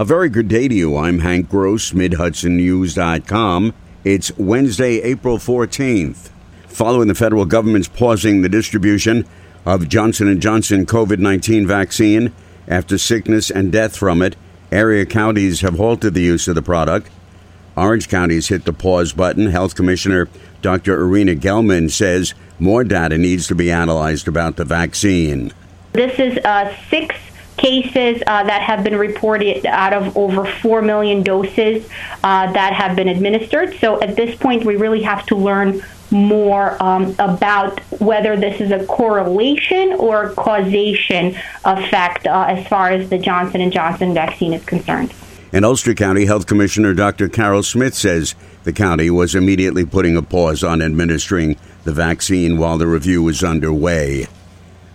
[0.00, 0.96] A very good day to you.
[0.96, 3.74] I'm Hank Gross, MidHudsonNews.com.
[4.04, 6.30] It's Wednesday, April 14th.
[6.68, 9.26] Following the federal government's pausing the distribution
[9.66, 12.32] of Johnson & Johnson COVID-19 vaccine
[12.68, 14.36] after sickness and death from it,
[14.70, 17.10] area counties have halted the use of the product.
[17.76, 19.46] Orange County's hit the pause button.
[19.46, 20.28] Health Commissioner
[20.62, 20.94] Dr.
[21.00, 25.52] Irina Gelman says more data needs to be analyzed about the vaccine.
[25.92, 27.16] This is uh, six
[27.58, 31.86] cases uh, that have been reported out of over 4 million doses
[32.24, 33.76] uh, that have been administered.
[33.78, 38.70] So at this point, we really have to learn more um, about whether this is
[38.70, 44.64] a correlation or causation effect uh, as far as the Johnson & Johnson vaccine is
[44.64, 45.12] concerned.
[45.52, 47.28] In Ulster County, Health Commissioner Dr.
[47.28, 52.76] Carol Smith says the county was immediately putting a pause on administering the vaccine while
[52.76, 54.26] the review was underway.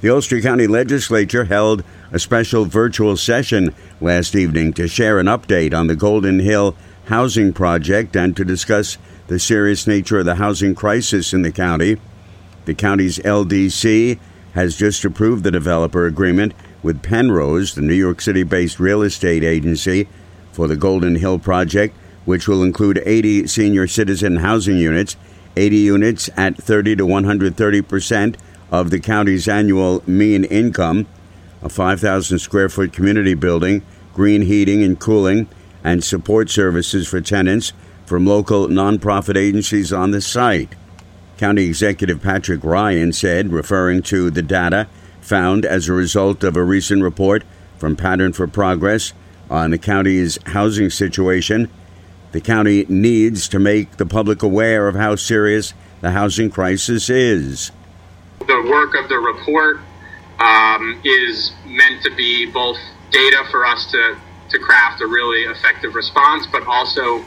[0.00, 5.74] The Ulster County Legislature held a special virtual session last evening to share an update
[5.74, 6.76] on the Golden Hill
[7.06, 8.96] housing project and to discuss
[9.26, 11.96] the serious nature of the housing crisis in the county.
[12.64, 14.20] The county's LDC
[14.54, 19.42] has just approved the developer agreement with Pennrose, the New York City based real estate
[19.42, 20.06] agency,
[20.52, 25.16] for the Golden Hill project, which will include 80 senior citizen housing units,
[25.56, 28.36] 80 units at 30 to 130 percent
[28.70, 31.06] of the county's annual mean income
[31.62, 33.82] a 5,000 square foot community building,
[34.14, 35.48] green heating and cooling,
[35.84, 37.72] and support services for tenants
[38.06, 40.74] from local nonprofit agencies on the site.
[41.36, 44.88] County Executive Patrick Ryan said, referring to the data
[45.20, 47.44] found as a result of a recent report
[47.76, 49.12] from Pattern for Progress
[49.50, 51.70] on the county's housing situation,
[52.32, 57.70] the county needs to make the public aware of how serious the housing crisis is.
[58.48, 59.80] The work of the report
[60.38, 62.78] um, is meant to be both
[63.10, 64.16] data for us to,
[64.48, 67.22] to craft a really effective response, but also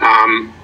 [0.00, 0.54] um,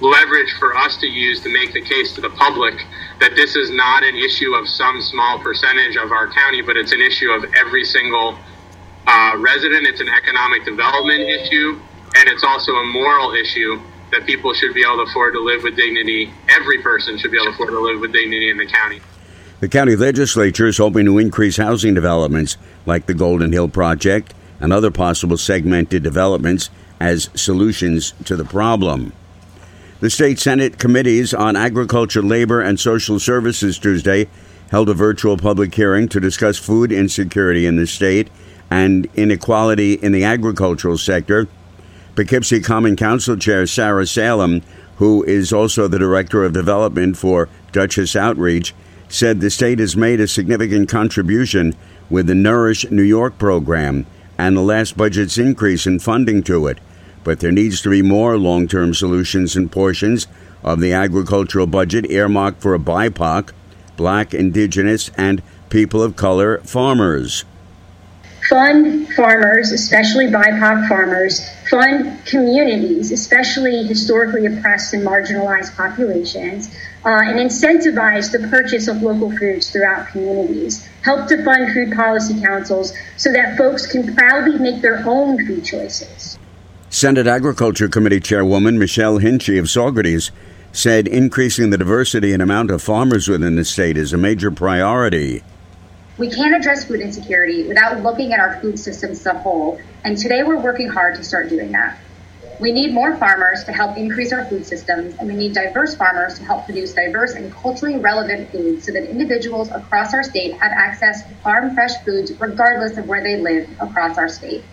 [0.00, 2.74] leverage for us to use to make the case to the public
[3.20, 6.90] that this is not an issue of some small percentage of our county, but it's
[6.90, 8.36] an issue of every single
[9.06, 9.86] uh, resident.
[9.86, 11.80] It's an economic development issue,
[12.16, 15.62] and it's also a moral issue that people should be able to afford to live
[15.62, 16.32] with dignity.
[16.48, 19.00] Every person should be able to afford to live with dignity in the county.
[19.58, 24.70] The county legislature is hoping to increase housing developments like the Golden Hill Project and
[24.70, 26.68] other possible segmented developments
[27.00, 29.14] as solutions to the problem.
[30.00, 34.28] The state Senate committees on agriculture, labor, and social services Tuesday
[34.70, 38.28] held a virtual public hearing to discuss food insecurity in the state
[38.70, 41.48] and inequality in the agricultural sector.
[42.14, 44.60] Poughkeepsie Common Council Chair Sarah Salem,
[44.96, 48.74] who is also the Director of Development for Dutchess Outreach,
[49.08, 51.74] said the state has made a significant contribution
[52.10, 54.06] with the Nourish New York program
[54.38, 56.78] and the last budget's increase in funding to it,
[57.24, 60.26] but there needs to be more long term solutions and portions
[60.62, 63.52] of the agricultural budget earmarked for BIPOC,
[63.96, 67.44] black, indigenous, and people of color farmers
[68.48, 76.68] fund farmers, especially BIPOC farmers, fund communities, especially historically oppressed and marginalized populations,
[77.04, 80.86] uh, and incentivize the purchase of local foods throughout communities.
[81.02, 85.64] Help to fund food policy councils so that folks can proudly make their own food
[85.64, 86.38] choices.
[86.88, 90.30] Senate Agriculture Committee Chairwoman Michelle Hinchey of Saugerties
[90.72, 95.42] said increasing the diversity and amount of farmers within the state is a major priority.
[96.18, 100.16] We can't address food insecurity without looking at our food systems as a whole, and
[100.16, 101.98] today we're working hard to start doing that.
[102.58, 106.38] We need more farmers to help increase our food systems, and we need diverse farmers
[106.38, 110.72] to help produce diverse and culturally relevant foods so that individuals across our state have
[110.72, 114.64] access to farm fresh foods regardless of where they live across our state.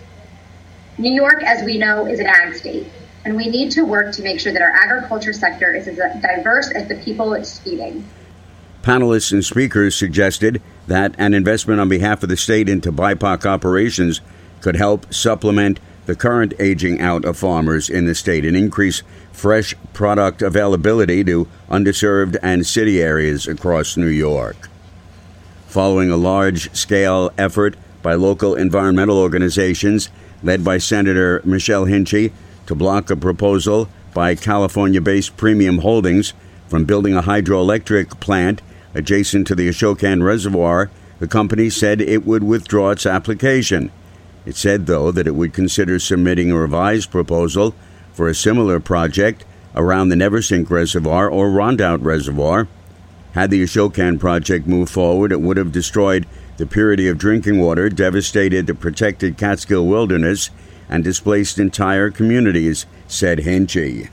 [0.97, 2.87] New York, as we know, is an ag state,
[3.25, 6.71] and we need to work to make sure that our agriculture sector is as diverse
[6.71, 8.07] as the people it's feeding.
[8.81, 14.21] Panelists and speakers suggested that an investment on behalf of the state into BIPOC operations
[14.61, 19.73] could help supplement the current aging out of farmers in the state and increase fresh
[19.93, 24.69] product availability to underserved and city areas across New York.
[25.67, 30.09] Following a large scale effort by local environmental organizations
[30.43, 32.31] led by Senator Michelle Hinchey
[32.67, 36.33] to block a proposal by California based Premium Holdings
[36.67, 38.61] from building a hydroelectric plant
[38.93, 43.91] Adjacent to the Ashokan Reservoir, the company said it would withdraw its application.
[44.45, 47.73] It said, though, that it would consider submitting a revised proposal
[48.13, 49.45] for a similar project
[49.75, 52.67] around the Neversink Reservoir or Rondout Reservoir.
[53.33, 57.89] Had the Ashokan project moved forward, it would have destroyed the purity of drinking water,
[57.89, 60.51] devastated the protected Catskill wilderness,
[60.87, 64.09] and displaced entire communities, said Hinchey.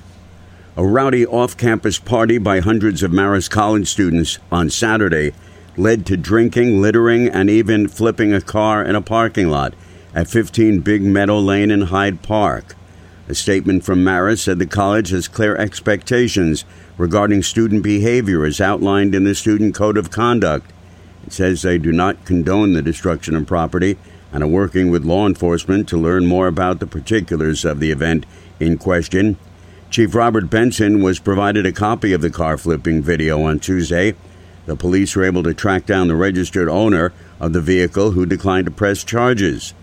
[0.76, 5.32] A rowdy off campus party by hundreds of Marist College students on Saturday
[5.76, 9.75] led to drinking, littering, and even flipping a car in a parking lot
[10.14, 12.76] at 15 Big Meadow Lane in Hyde Park.
[13.28, 16.64] A statement from Marist said the college has clear expectations
[16.96, 20.72] regarding student behavior as outlined in the Student Code of Conduct.
[21.26, 23.99] It says they do not condone the destruction of property
[24.32, 28.25] and are working with law enforcement to learn more about the particulars of the event
[28.61, 29.37] in question.
[29.91, 34.15] Chief Robert Benson was provided a copy of the car flipping video on Tuesday.
[34.67, 38.67] The police were able to track down the registered owner of the vehicle who declined
[38.67, 39.75] to press charges.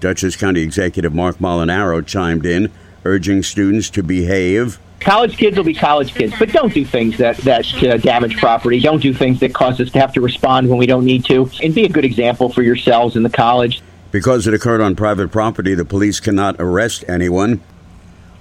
[0.00, 2.72] Dutchess County Executive Mark Molinaro chimed in,
[3.04, 4.80] urging students to behave.
[4.98, 8.80] College kids will be college kids, but don't do things that, that uh, damage property.
[8.80, 11.48] Don't do things that cause us to have to respond when we don't need to.
[11.62, 13.80] And be a good example for yourselves in the college.
[14.10, 17.60] Because it occurred on private property, the police cannot arrest anyone.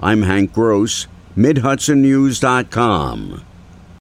[0.06, 3.55] I'm Hank Gross, MidHudsonNews.com.